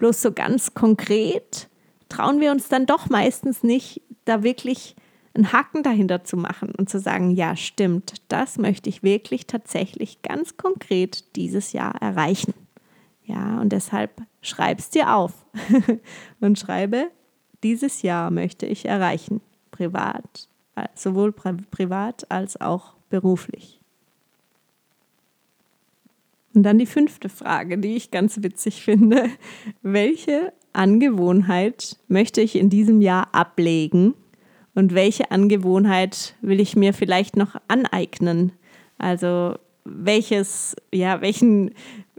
bloß 0.00 0.20
so 0.20 0.32
ganz 0.32 0.74
konkret 0.74 1.68
trauen 2.08 2.40
wir 2.40 2.50
uns 2.50 2.68
dann 2.68 2.86
doch 2.86 3.08
meistens 3.08 3.62
nicht, 3.62 4.02
da 4.24 4.42
wirklich 4.42 4.96
einen 5.32 5.52
Haken 5.52 5.82
dahinter 5.82 6.24
zu 6.24 6.36
machen 6.36 6.72
und 6.76 6.90
zu 6.90 6.98
sagen, 6.98 7.30
ja 7.30 7.54
stimmt, 7.54 8.14
das 8.28 8.58
möchte 8.58 8.88
ich 8.88 9.04
wirklich 9.04 9.46
tatsächlich 9.46 10.22
ganz 10.22 10.56
konkret 10.56 11.36
dieses 11.36 11.72
Jahr 11.72 11.94
erreichen. 12.02 12.52
Ja, 13.22 13.60
und 13.60 13.70
deshalb 13.70 14.22
schreib 14.42 14.80
es 14.80 14.90
dir 14.90 15.14
auf 15.14 15.32
und 16.40 16.58
schreibe, 16.58 17.10
dieses 17.62 18.02
Jahr 18.02 18.32
möchte 18.32 18.66
ich 18.66 18.86
erreichen, 18.86 19.40
privat, 19.70 20.48
sowohl 20.94 21.32
privat 21.32 22.28
als 22.28 22.60
auch 22.60 22.94
beruflich. 23.08 23.79
Und 26.54 26.64
dann 26.64 26.78
die 26.78 26.86
fünfte 26.86 27.28
Frage, 27.28 27.78
die 27.78 27.96
ich 27.96 28.10
ganz 28.10 28.42
witzig 28.42 28.82
finde. 28.82 29.30
Welche 29.82 30.52
Angewohnheit 30.72 31.96
möchte 32.08 32.40
ich 32.40 32.56
in 32.56 32.70
diesem 32.70 33.00
Jahr 33.00 33.28
ablegen 33.32 34.14
und 34.74 34.94
welche 34.94 35.30
Angewohnheit 35.30 36.34
will 36.42 36.60
ich 36.60 36.76
mir 36.76 36.94
vielleicht 36.94 37.36
noch 37.36 37.56
aneignen? 37.68 38.52
Also 38.98 39.56
welches, 39.84 40.76
ja, 40.92 41.20
welchen, 41.20 41.72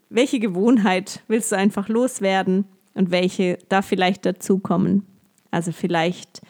welche 0.10 0.40
Gewohnheit 0.40 1.24
willst 1.28 1.52
du 1.52 1.58
einfach 1.58 1.88
loswerden 1.90 2.66
und 2.94 3.12
welche 3.12 3.58
da 3.70 3.82
vielleicht 3.82 4.26
dazukommen? 4.26 5.06
Also 5.52 5.72
vielleicht 5.72 6.42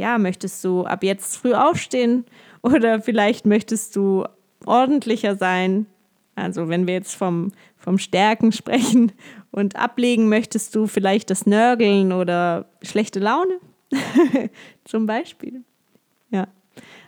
ja, 0.00 0.18
möchtest 0.18 0.64
du 0.64 0.84
ab 0.84 1.04
jetzt 1.04 1.36
früh 1.36 1.52
aufstehen 1.52 2.24
oder 2.62 3.00
vielleicht 3.00 3.46
möchtest 3.46 3.96
du 3.96 4.24
ordentlicher 4.64 5.36
sein? 5.36 5.86
Also 6.40 6.68
wenn 6.68 6.86
wir 6.86 6.94
jetzt 6.94 7.14
vom, 7.14 7.52
vom 7.76 7.98
Stärken 7.98 8.52
sprechen 8.52 9.12
und 9.50 9.76
ablegen, 9.76 10.28
möchtest 10.28 10.74
du 10.74 10.86
vielleicht 10.86 11.30
das 11.30 11.46
Nörgeln 11.46 12.12
oder 12.12 12.70
schlechte 12.82 13.20
Laune 13.20 13.60
zum 14.84 15.06
Beispiel. 15.06 15.62
Ja, 16.30 16.48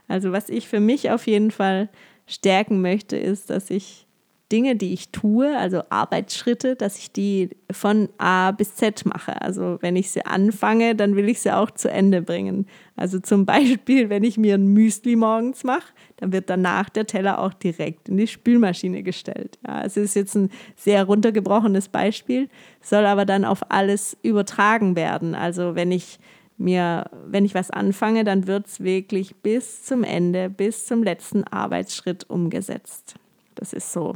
also 0.08 0.32
was 0.32 0.48
ich 0.48 0.68
für 0.68 0.80
mich 0.80 1.10
auf 1.10 1.26
jeden 1.26 1.50
Fall 1.50 1.88
stärken 2.26 2.80
möchte, 2.80 3.16
ist, 3.16 3.50
dass 3.50 3.70
ich 3.70 4.06
Dinge, 4.52 4.76
die 4.76 4.92
ich 4.92 5.08
tue, 5.08 5.56
also 5.56 5.82
Arbeitsschritte, 5.88 6.76
dass 6.76 6.98
ich 6.98 7.10
die 7.10 7.48
von 7.70 8.10
A 8.18 8.50
bis 8.50 8.76
Z 8.76 9.06
mache. 9.06 9.40
Also 9.40 9.78
wenn 9.80 9.96
ich 9.96 10.10
sie 10.10 10.26
anfange, 10.26 10.94
dann 10.94 11.16
will 11.16 11.30
ich 11.30 11.40
sie 11.40 11.50
auch 11.50 11.70
zu 11.70 11.90
Ende 11.90 12.20
bringen. 12.20 12.66
Also 12.94 13.18
zum 13.18 13.46
Beispiel, 13.46 14.10
wenn 14.10 14.22
ich 14.22 14.36
mir 14.36 14.56
ein 14.56 14.66
Müsli 14.66 15.16
morgens 15.16 15.64
mache, 15.64 15.94
dann 16.18 16.32
wird 16.32 16.50
danach 16.50 16.90
der 16.90 17.06
Teller 17.06 17.38
auch 17.38 17.54
direkt 17.54 18.10
in 18.10 18.18
die 18.18 18.26
Spülmaschine 18.26 19.02
gestellt. 19.02 19.58
Ja, 19.66 19.82
es 19.82 19.96
ist 19.96 20.14
jetzt 20.14 20.34
ein 20.34 20.50
sehr 20.76 21.04
runtergebrochenes 21.04 21.88
Beispiel, 21.88 22.50
soll 22.82 23.06
aber 23.06 23.24
dann 23.24 23.46
auf 23.46 23.70
alles 23.70 24.18
übertragen 24.22 24.96
werden. 24.96 25.34
Also 25.34 25.74
wenn 25.74 25.90
ich 25.90 26.18
mir, 26.58 27.10
wenn 27.26 27.46
ich 27.46 27.54
was 27.54 27.70
anfange, 27.70 28.22
dann 28.24 28.46
wird 28.46 28.66
es 28.66 28.80
wirklich 28.80 29.34
bis 29.36 29.82
zum 29.82 30.04
Ende, 30.04 30.50
bis 30.50 30.84
zum 30.84 31.02
letzten 31.02 31.42
Arbeitsschritt 31.44 32.28
umgesetzt. 32.28 33.16
Das 33.62 33.72
ist 33.72 33.92
so 33.92 34.14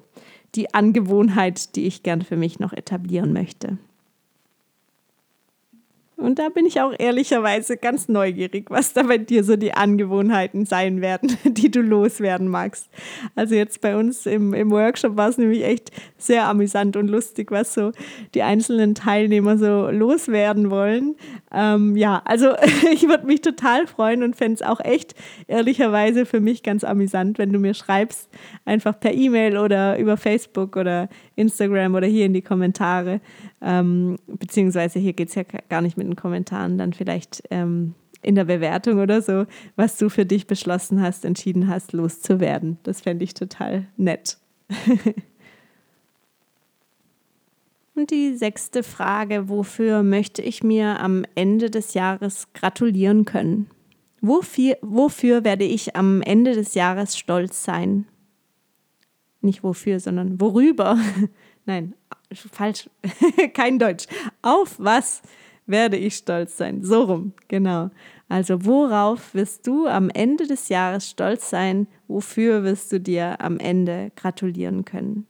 die 0.56 0.74
Angewohnheit, 0.74 1.76
die 1.76 1.86
ich 1.86 2.02
gern 2.02 2.22
für 2.22 2.36
mich 2.36 2.58
noch 2.58 2.72
etablieren 2.72 3.32
möchte. 3.32 3.78
Und 6.26 6.40
da 6.40 6.48
bin 6.48 6.66
ich 6.66 6.80
auch 6.80 6.92
ehrlicherweise 6.98 7.76
ganz 7.76 8.08
neugierig, 8.08 8.68
was 8.68 8.92
da 8.92 9.04
bei 9.04 9.16
dir 9.16 9.44
so 9.44 9.54
die 9.54 9.74
Angewohnheiten 9.74 10.66
sein 10.66 11.00
werden, 11.00 11.36
die 11.44 11.70
du 11.70 11.80
loswerden 11.80 12.48
magst. 12.48 12.90
Also 13.36 13.54
jetzt 13.54 13.80
bei 13.80 13.96
uns 13.96 14.26
im, 14.26 14.52
im 14.52 14.72
Workshop 14.72 15.16
war 15.16 15.28
es 15.28 15.38
nämlich 15.38 15.62
echt 15.62 15.92
sehr 16.18 16.48
amüsant 16.48 16.96
und 16.96 17.06
lustig, 17.06 17.52
was 17.52 17.74
so 17.74 17.92
die 18.34 18.42
einzelnen 18.42 18.96
Teilnehmer 18.96 19.56
so 19.56 19.88
loswerden 19.88 20.68
wollen. 20.68 21.14
Ähm, 21.54 21.94
ja, 21.94 22.22
also 22.24 22.54
ich 22.92 23.06
würde 23.06 23.24
mich 23.24 23.40
total 23.40 23.86
freuen 23.86 24.24
und 24.24 24.34
fände 24.34 24.54
es 24.54 24.62
auch 24.62 24.80
echt 24.80 25.14
ehrlicherweise 25.46 26.26
für 26.26 26.40
mich 26.40 26.64
ganz 26.64 26.82
amüsant, 26.82 27.38
wenn 27.38 27.52
du 27.52 27.60
mir 27.60 27.74
schreibst, 27.74 28.28
einfach 28.64 28.98
per 28.98 29.14
E-Mail 29.14 29.58
oder 29.58 29.96
über 29.96 30.16
Facebook 30.16 30.74
oder 30.74 31.08
Instagram 31.36 31.94
oder 31.94 32.06
hier 32.06 32.26
in 32.26 32.34
die 32.34 32.42
Kommentare. 32.42 33.20
Ähm, 33.60 34.16
beziehungsweise 34.26 34.98
hier 34.98 35.12
geht 35.12 35.28
es 35.28 35.34
ja 35.34 35.44
gar 35.68 35.82
nicht 35.82 35.96
mit 35.96 36.06
den 36.06 36.16
Kommentaren, 36.16 36.78
dann 36.78 36.92
vielleicht 36.92 37.42
ähm, 37.50 37.94
in 38.22 38.34
der 38.34 38.44
Bewertung 38.44 38.98
oder 38.98 39.22
so, 39.22 39.46
was 39.76 39.96
du 39.98 40.08
für 40.08 40.26
dich 40.26 40.46
beschlossen 40.46 41.00
hast, 41.00 41.24
entschieden 41.24 41.68
hast, 41.68 41.92
loszuwerden. 41.92 42.78
Das 42.82 43.02
fände 43.02 43.24
ich 43.24 43.34
total 43.34 43.86
nett. 43.96 44.38
Und 47.94 48.10
die 48.10 48.36
sechste 48.36 48.82
Frage, 48.82 49.48
wofür 49.48 50.02
möchte 50.02 50.42
ich 50.42 50.62
mir 50.62 51.00
am 51.00 51.24
Ende 51.34 51.70
des 51.70 51.94
Jahres 51.94 52.52
gratulieren 52.52 53.24
können? 53.24 53.70
Wofür, 54.20 54.76
wofür 54.82 55.44
werde 55.44 55.64
ich 55.64 55.96
am 55.96 56.20
Ende 56.20 56.52
des 56.54 56.74
Jahres 56.74 57.16
stolz 57.16 57.64
sein? 57.64 58.06
Nicht 59.40 59.62
wofür, 59.62 60.00
sondern 60.00 60.40
worüber. 60.40 60.98
Nein, 61.66 61.94
falsch, 62.32 62.88
kein 63.54 63.78
Deutsch. 63.78 64.06
Auf 64.42 64.76
was 64.78 65.22
werde 65.66 65.96
ich 65.96 66.16
stolz 66.16 66.56
sein? 66.56 66.82
So 66.82 67.04
rum, 67.04 67.32
genau. 67.48 67.90
Also 68.28 68.64
worauf 68.64 69.34
wirst 69.34 69.66
du 69.66 69.86
am 69.86 70.10
Ende 70.10 70.46
des 70.46 70.68
Jahres 70.68 71.10
stolz 71.10 71.50
sein? 71.50 71.86
Wofür 72.08 72.64
wirst 72.64 72.92
du 72.92 73.00
dir 73.00 73.40
am 73.40 73.58
Ende 73.58 74.10
gratulieren 74.16 74.84
können? 74.84 75.26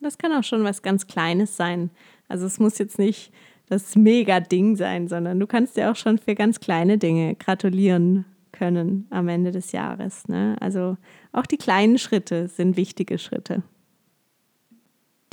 Das 0.00 0.18
kann 0.18 0.32
auch 0.32 0.44
schon 0.44 0.64
was 0.64 0.82
ganz 0.82 1.06
Kleines 1.06 1.56
sein. 1.56 1.90
Also 2.28 2.46
es 2.46 2.58
muss 2.58 2.78
jetzt 2.78 2.98
nicht 2.98 3.32
das 3.68 3.96
Mega-Ding 3.96 4.76
sein, 4.76 5.08
sondern 5.08 5.40
du 5.40 5.46
kannst 5.46 5.76
dir 5.76 5.90
auch 5.90 5.96
schon 5.96 6.18
für 6.18 6.34
ganz 6.34 6.60
kleine 6.60 6.98
Dinge 6.98 7.34
gratulieren 7.34 8.24
können 8.56 9.06
am 9.10 9.28
Ende 9.28 9.52
des 9.52 9.72
Jahres. 9.72 10.28
Ne? 10.28 10.56
Also 10.60 10.96
auch 11.32 11.46
die 11.46 11.58
kleinen 11.58 11.98
Schritte 11.98 12.48
sind 12.48 12.76
wichtige 12.76 13.18
Schritte. 13.18 13.62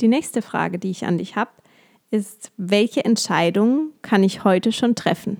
Die 0.00 0.08
nächste 0.08 0.42
Frage, 0.42 0.78
die 0.78 0.90
ich 0.90 1.06
an 1.06 1.18
dich 1.18 1.36
habe, 1.36 1.50
ist, 2.10 2.52
welche 2.56 3.04
Entscheidung 3.04 3.90
kann 4.02 4.22
ich 4.22 4.44
heute 4.44 4.72
schon 4.72 4.94
treffen? 4.94 5.38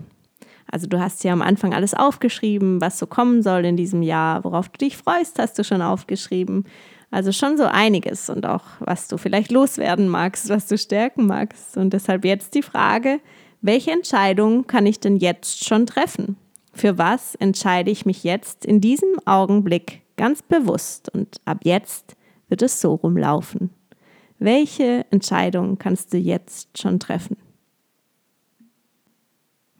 Also 0.71 0.87
du 0.87 0.99
hast 0.99 1.23
ja 1.23 1.33
am 1.33 1.43
Anfang 1.43 1.75
alles 1.75 1.95
aufgeschrieben, 1.95 2.81
was 2.81 2.99
so 2.99 3.07
kommen 3.07 3.43
soll 3.43 3.65
in 3.65 3.77
diesem 3.77 4.03
Jahr, 4.03 4.43
worauf 4.45 4.69
du 4.69 4.79
dich 4.79 4.97
freust, 4.97 5.39
hast 5.39 5.59
du 5.59 5.65
schon 5.65 5.83
aufgeschrieben. 5.83 6.65
Also 7.11 7.31
schon 7.31 7.57
so 7.57 7.65
einiges 7.65 8.29
und 8.29 8.45
auch 8.45 8.65
was 8.81 9.07
du 9.07 9.19
vielleicht 9.19 9.53
loswerden 9.53 10.09
magst, 10.09 10.49
was 10.49 10.67
du 10.67 10.77
stärken 10.77 11.27
magst. 11.27 11.77
Und 11.77 11.93
deshalb 11.93 12.25
jetzt 12.25 12.55
die 12.55 12.63
Frage, 12.63 13.21
welche 13.61 13.93
Entscheidung 13.93 14.67
kann 14.67 14.85
ich 14.85 14.99
denn 14.99 15.17
jetzt 15.17 15.65
schon 15.65 15.87
treffen? 15.87 16.37
Für 16.75 16.99
was 16.99 17.37
entscheide 17.37 17.91
ich 17.91 18.05
mich 18.05 18.25
jetzt 18.25 18.65
in 18.65 18.81
diesem 18.81 19.17
Augenblick 19.25 20.03
ganz 20.17 20.43
bewusst 20.43 21.09
und 21.09 21.41
ab 21.45 21.61
jetzt 21.63 22.17
wird 22.49 22.63
es 22.63 22.81
so 22.81 22.95
rumlaufen? 22.95 23.71
Welche 24.41 25.07
Entscheidung 25.11 25.79
kannst 25.79 26.13
du 26.13 26.19
jetzt 26.19 26.77
schon 26.77 26.99
treffen? 26.99 27.37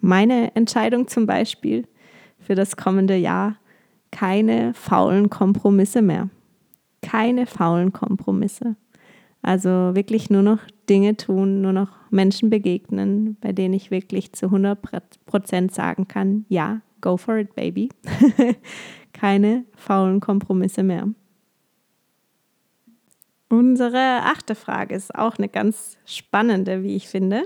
Meine 0.01 0.55
Entscheidung 0.55 1.09
zum 1.09 1.27
Beispiel 1.27 1.89
für 2.39 2.55
das 2.55 2.77
kommende 2.77 3.17
Jahr, 3.17 3.57
keine 4.13 4.73
faulen 4.75 5.31
Kompromisse 5.31 6.01
mehr. 6.01 6.31
Keine 7.03 7.47
faulen 7.47 7.93
Kompromisse. 7.93 8.77
Also 9.45 9.95
wirklich 9.95 10.31
nur 10.31 10.41
noch 10.41 10.61
Dinge 10.89 11.19
tun, 11.19 11.61
nur 11.61 11.75
noch 11.75 11.91
Menschen 12.09 12.49
begegnen, 12.49 13.37
bei 13.43 13.53
denen 13.53 13.75
ich 13.75 13.91
wirklich 13.91 14.33
zu 14.33 14.47
100% 14.47 15.71
sagen 15.71 16.09
kann, 16.09 16.47
ja, 16.49 16.81
go 17.03 17.19
for 17.19 17.37
it, 17.37 17.55
baby. 17.55 17.91
Keine 19.13 19.67
faulen 19.77 20.21
Kompromisse 20.21 20.83
mehr. 20.83 21.11
Unsere 23.51 24.23
achte 24.23 24.55
Frage 24.55 24.95
ist 24.95 25.15
auch 25.15 25.37
eine 25.37 25.51
ganz 25.51 25.99
spannende, 26.07 26.83
wie 26.83 26.97
ich 26.97 27.09
finde. 27.09 27.43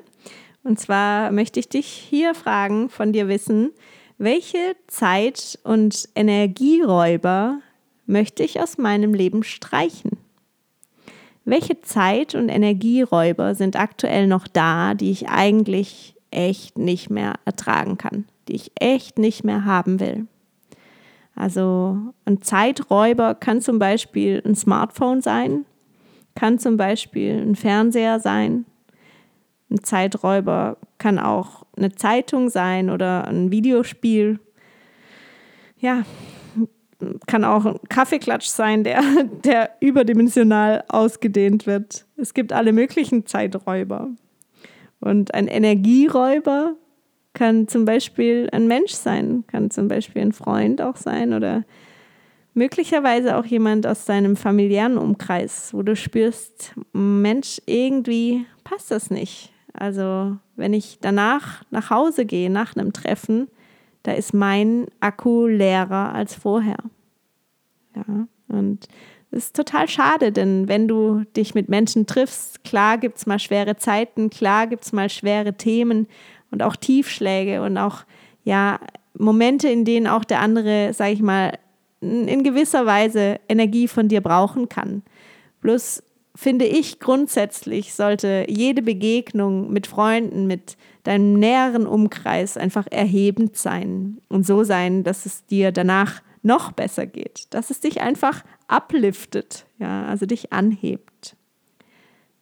Und 0.62 0.78
zwar 0.78 1.32
möchte 1.32 1.58
ich 1.58 1.68
dich 1.68 1.88
hier 1.88 2.36
fragen, 2.36 2.90
von 2.90 3.12
dir 3.12 3.26
wissen, 3.26 3.72
welche 4.18 4.76
Zeit- 4.86 5.58
und 5.64 6.08
Energieräuber 6.14 7.58
möchte 8.06 8.44
ich 8.44 8.60
aus 8.60 8.78
meinem 8.78 9.14
Leben 9.14 9.42
streichen? 9.42 10.17
Welche 11.48 11.80
Zeit- 11.80 12.34
und 12.34 12.50
Energieräuber 12.50 13.54
sind 13.54 13.74
aktuell 13.74 14.26
noch 14.26 14.46
da, 14.46 14.92
die 14.92 15.10
ich 15.10 15.30
eigentlich 15.30 16.14
echt 16.30 16.76
nicht 16.76 17.08
mehr 17.08 17.36
ertragen 17.46 17.96
kann, 17.96 18.26
die 18.48 18.54
ich 18.54 18.70
echt 18.78 19.18
nicht 19.18 19.44
mehr 19.44 19.64
haben 19.64 19.98
will? 19.98 20.26
Also 21.34 21.96
ein 22.26 22.42
Zeiträuber 22.42 23.34
kann 23.34 23.62
zum 23.62 23.78
Beispiel 23.78 24.42
ein 24.44 24.56
Smartphone 24.56 25.22
sein, 25.22 25.64
kann 26.34 26.58
zum 26.58 26.76
Beispiel 26.76 27.40
ein 27.40 27.56
Fernseher 27.56 28.20
sein. 28.20 28.66
Ein 29.70 29.82
Zeiträuber 29.82 30.76
kann 30.98 31.18
auch 31.18 31.64
eine 31.78 31.94
Zeitung 31.94 32.50
sein 32.50 32.90
oder 32.90 33.26
ein 33.26 33.50
Videospiel. 33.50 34.38
Ja, 35.78 36.02
kann 37.26 37.44
auch 37.44 37.64
ein 37.64 37.78
Kaffeeklatsch 37.88 38.46
sein, 38.46 38.84
der, 38.84 39.02
der 39.44 39.70
überdimensional 39.80 40.84
ausgedehnt 40.88 41.66
wird. 41.66 42.06
Es 42.16 42.34
gibt 42.34 42.52
alle 42.52 42.72
möglichen 42.72 43.26
Zeiträuber. 43.26 44.08
Und 45.00 45.34
ein 45.34 45.46
Energieräuber 45.46 46.74
kann 47.34 47.68
zum 47.68 47.84
Beispiel 47.84 48.48
ein 48.52 48.66
Mensch 48.66 48.92
sein, 48.92 49.44
kann 49.46 49.70
zum 49.70 49.86
Beispiel 49.86 50.22
ein 50.22 50.32
Freund 50.32 50.82
auch 50.82 50.96
sein 50.96 51.32
oder 51.32 51.64
möglicherweise 52.54 53.36
auch 53.36 53.44
jemand 53.44 53.86
aus 53.86 54.04
deinem 54.04 54.34
familiären 54.34 54.98
Umkreis, 54.98 55.72
wo 55.72 55.82
du 55.82 55.94
spürst, 55.94 56.74
Mensch, 56.92 57.62
irgendwie 57.66 58.44
passt 58.64 58.90
das 58.90 59.10
nicht. 59.10 59.52
Also 59.72 60.36
wenn 60.56 60.74
ich 60.74 60.98
danach 61.00 61.62
nach 61.70 61.90
Hause 61.90 62.26
gehe, 62.26 62.50
nach 62.50 62.74
einem 62.74 62.92
Treffen, 62.92 63.48
da 64.02 64.12
ist 64.12 64.34
mein 64.34 64.86
Akku 65.00 65.46
leerer 65.46 66.14
als 66.14 66.34
vorher. 66.34 66.78
Ja, 67.96 68.26
und 68.48 68.88
das 69.30 69.44
ist 69.44 69.56
total 69.56 69.88
schade, 69.88 70.32
denn 70.32 70.68
wenn 70.68 70.88
du 70.88 71.24
dich 71.36 71.54
mit 71.54 71.68
Menschen 71.68 72.06
triffst, 72.06 72.64
klar 72.64 72.96
gibt 72.96 73.18
es 73.18 73.26
mal 73.26 73.38
schwere 73.38 73.76
Zeiten, 73.76 74.30
klar 74.30 74.66
gibt 74.66 74.84
es 74.84 74.92
mal 74.92 75.10
schwere 75.10 75.54
Themen 75.54 76.06
und 76.50 76.62
auch 76.62 76.76
Tiefschläge 76.76 77.62
und 77.62 77.76
auch 77.76 78.04
ja 78.44 78.80
Momente, 79.18 79.68
in 79.68 79.84
denen 79.84 80.06
auch 80.06 80.24
der 80.24 80.40
andere, 80.40 80.92
sage 80.94 81.12
ich 81.12 81.20
mal, 81.20 81.58
in 82.00 82.44
gewisser 82.44 82.86
Weise 82.86 83.40
Energie 83.48 83.88
von 83.88 84.08
dir 84.08 84.20
brauchen 84.20 84.68
kann. 84.68 85.02
Bloß 85.60 86.02
finde 86.38 86.66
ich 86.66 87.00
grundsätzlich 87.00 87.94
sollte 87.94 88.46
jede 88.48 88.80
Begegnung 88.80 89.72
mit 89.72 89.88
Freunden, 89.88 90.46
mit 90.46 90.76
deinem 91.02 91.32
näheren 91.32 91.84
Umkreis 91.84 92.56
einfach 92.56 92.86
erhebend 92.92 93.56
sein 93.56 94.18
und 94.28 94.46
so 94.46 94.62
sein, 94.62 95.02
dass 95.02 95.26
es 95.26 95.46
dir 95.46 95.72
danach 95.72 96.22
noch 96.44 96.70
besser 96.70 97.06
geht, 97.06 97.48
dass 97.50 97.70
es 97.70 97.80
dich 97.80 98.00
einfach 98.02 98.44
upliftet, 98.68 99.66
ja, 99.80 100.04
also 100.04 100.26
dich 100.26 100.52
anhebt. 100.52 101.34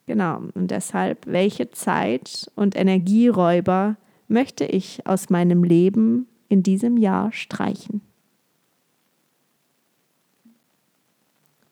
Genau, 0.05 0.43
und 0.53 0.69
deshalb, 0.69 1.25
welche 1.25 1.71
Zeit 1.71 2.51
und 2.53 2.75
Energieräuber 2.75 3.97
möchte 4.27 4.65
ich 4.65 5.07
aus 5.07 5.31
meinem 5.31 5.63
Leben 5.63 6.27
in 6.49 6.61
diesem 6.61 6.97
Jahr 6.97 7.31
streichen? 7.31 8.01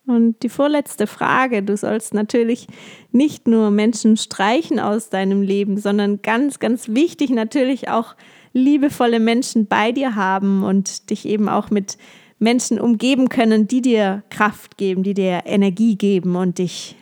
Und 0.07 0.43
die 0.43 0.49
vorletzte 0.49 1.07
Frage, 1.07 1.63
du 1.63 1.75
sollst 1.75 2.13
natürlich 2.13 2.67
nicht 3.11 3.47
nur 3.47 3.71
Menschen 3.71 4.17
streichen 4.17 4.79
aus 4.79 5.09
deinem 5.09 5.41
Leben, 5.41 5.77
sondern 5.77 6.21
ganz, 6.21 6.59
ganz 6.59 6.89
wichtig 6.89 7.31
natürlich 7.31 7.89
auch 7.89 8.15
liebevolle 8.53 9.19
Menschen 9.19 9.65
bei 9.65 9.91
dir 9.91 10.15
haben 10.15 10.63
und 10.63 11.09
dich 11.09 11.25
eben 11.25 11.49
auch 11.49 11.71
mit 11.71 11.97
Menschen 12.37 12.79
umgeben 12.79 13.29
können, 13.29 13.67
die 13.67 13.81
dir 13.81 14.23
Kraft 14.29 14.77
geben, 14.77 15.03
die 15.03 15.13
dir 15.13 15.43
Energie 15.45 15.95
geben 15.95 16.35
und 16.35 16.59
dich 16.59 16.95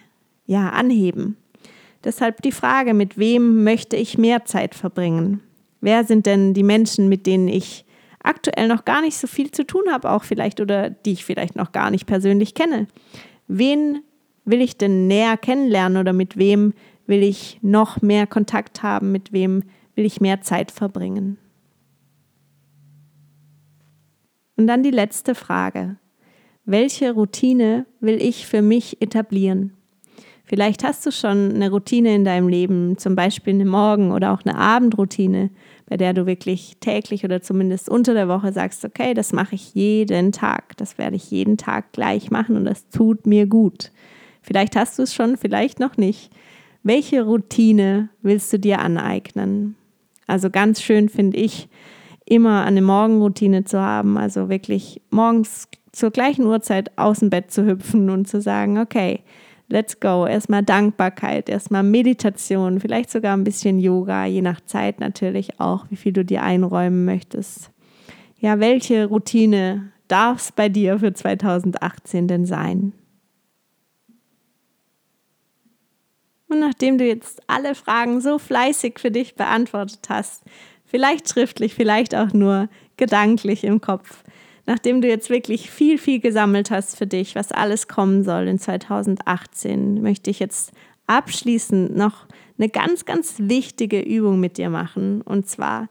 ja 0.46 0.70
anheben. 0.70 1.38
Deshalb 2.04 2.42
die 2.42 2.52
Frage, 2.52 2.94
mit 2.94 3.18
wem 3.18 3.64
möchte 3.64 3.96
ich 3.96 4.18
mehr 4.18 4.46
Zeit 4.46 4.76
verbringen? 4.76 5.42
Wer 5.82 6.04
sind 6.06 6.26
denn 6.26 6.54
die 6.54 6.64
Menschen, 6.64 7.10
mit 7.10 7.26
denen 7.26 7.48
ich 7.48 7.83
aktuell 8.24 8.68
noch 8.68 8.86
gar 8.86 9.02
nicht 9.02 9.18
so 9.18 9.28
viel 9.28 9.52
zu 9.52 9.66
tun 9.66 9.84
habe, 9.92 10.10
auch 10.10 10.24
vielleicht 10.24 10.60
oder 10.60 10.90
die 10.90 11.12
ich 11.12 11.26
vielleicht 11.26 11.56
noch 11.56 11.72
gar 11.72 11.92
nicht 11.92 12.06
persönlich 12.06 12.56
kenne. 12.56 12.88
Wen 13.48 14.02
will 14.46 14.62
ich 14.62 14.78
denn 14.78 15.08
näher 15.08 15.38
kennenlernen 15.38 15.98
oder 15.98 16.14
mit 16.14 16.38
wem 16.38 16.74
will 17.06 17.24
ich 17.24 17.60
noch 17.62 18.02
mehr 18.02 18.28
Kontakt 18.28 18.82
haben, 18.84 19.12
mit 19.12 19.34
wem 19.34 19.64
will 19.96 20.06
ich 20.06 20.22
mehr 20.22 20.42
Zeit 20.42 20.72
verbringen? 20.72 21.38
Und 24.56 24.68
dann 24.68 24.84
die 24.84 24.92
letzte 24.92 25.36
Frage. 25.36 25.98
Welche 26.66 27.12
Routine 27.12 27.86
will 28.00 28.22
ich 28.22 28.48
für 28.48 28.62
mich 28.62 29.02
etablieren? 29.02 29.74
Vielleicht 30.46 30.84
hast 30.84 31.06
du 31.06 31.12
schon 31.12 31.56
eine 31.56 31.70
Routine 31.72 32.16
in 32.16 32.26
deinem 32.26 32.48
Leben, 32.48 32.98
zum 32.98 33.16
Beispiel 33.16 33.54
eine 33.54 33.66
Morgen- 33.66 34.12
oder 34.12 34.34
auch 34.34 34.44
eine 34.46 34.56
Abendroutine, 34.58 35.50
bei 35.88 35.98
der 35.98 36.14
du 36.14 36.26
wirklich 36.26 36.78
täglich 36.80 37.26
oder 37.26 37.42
zumindest 37.42 37.90
unter 37.90 38.14
der 38.14 38.28
Woche 38.28 38.54
sagst, 38.54 38.86
okay, 38.86 39.14
das 39.14 39.34
mache 39.34 39.56
ich 39.56 39.74
jeden 39.74 40.32
Tag, 40.32 40.78
das 40.78 40.98
werde 40.98 41.16
ich 41.16 41.30
jeden 41.32 41.58
Tag 41.58 41.92
gleich 41.92 42.32
machen 42.32 42.56
und 42.56 42.66
das 42.66 42.88
tut 42.90 43.28
mir 43.28 43.46
gut. 43.48 43.92
Vielleicht 44.42 44.76
hast 44.76 45.00
du 45.00 45.04
es 45.04 45.14
schon, 45.14 45.38
vielleicht 45.38 45.80
noch 45.80 45.98
nicht. 45.98 46.32
Welche 46.84 47.24
Routine 47.24 48.10
willst 48.22 48.52
du 48.52 48.60
dir 48.60 48.80
aneignen? 48.80 49.76
Also 50.28 50.50
ganz 50.50 50.82
schön 50.82 51.10
finde 51.10 51.38
ich, 51.38 51.70
immer 52.26 52.64
eine 52.64 52.82
Morgenroutine 52.82 53.66
zu 53.66 53.80
haben, 53.80 54.18
also 54.18 54.50
wirklich 54.50 55.02
morgens 55.10 55.68
zur 55.92 56.12
gleichen 56.12 56.46
Uhrzeit 56.46 56.98
aus 56.98 57.20
dem 57.20 57.30
Bett 57.30 57.52
zu 57.52 57.66
hüpfen 57.66 58.10
und 58.10 58.28
zu 58.28 58.42
sagen, 58.42 58.80
okay, 58.80 59.22
let's 59.74 60.00
go. 60.00 60.26
Erstmal 60.26 60.64
Dankbarkeit, 60.64 61.50
erstmal 61.50 61.84
Meditation, 61.84 62.80
vielleicht 62.80 63.10
sogar 63.10 63.36
ein 63.36 63.44
bisschen 63.44 63.80
Yoga, 63.80 64.26
je 64.26 64.42
nach 64.42 64.62
Zeit 64.62 65.00
natürlich 65.00 65.60
auch, 65.60 65.88
wie 65.90 65.96
viel 65.96 66.14
du 66.14 66.24
dir 66.24 66.44
einräumen 66.44 67.04
möchtest. 67.04 67.72
Ja, 68.40 68.60
welche 68.60 69.08
Routine 69.08 69.92
darf 70.08 70.40
es 70.40 70.52
bei 70.52 70.70
dir 70.70 71.00
für 71.00 71.14
2018 71.14 72.28
denn 72.28 72.46
sein? 72.46 72.94
Und 76.48 76.60
nachdem 76.60 77.00
du 77.00 77.06
jetzt 77.06 77.42
alle 77.48 77.74
Fragen 77.74 78.22
so 78.22 78.38
fleißig 78.38 79.00
für 79.00 79.10
dich 79.10 79.34
beantwortet 79.34 80.08
hast, 80.08 80.44
vielleicht 80.86 81.30
schriftlich, 81.30 81.74
vielleicht 81.74 82.14
auch 82.14 82.32
nur 82.32 82.70
gedanklich 82.96 83.64
im 83.64 83.82
Kopf, 83.82 84.24
nachdem 84.66 85.02
du 85.02 85.08
jetzt 85.08 85.30
wirklich 85.30 85.70
viel, 85.70 85.98
viel 85.98 86.20
gesammelt 86.20 86.72
hast 86.72 86.98
für 86.98 87.08
dich, 87.08 87.36
was 87.36 87.52
alles 87.52 87.88
kommen 87.88 88.24
soll 88.24 88.48
in 88.48 88.60
2018, 88.60 90.02
möchte 90.02 90.30
ich 90.30 90.40
jetzt 90.40 90.72
abschließend 91.08 91.96
noch 91.96 92.26
eine 92.58 92.70
ganz, 92.70 93.06
ganz 93.06 93.36
wichtige 93.40 94.00
Übung 94.00 94.40
mit 94.40 94.58
dir 94.58 94.70
machen. 94.70 95.22
Und 95.22 95.50
zwar 95.50 95.90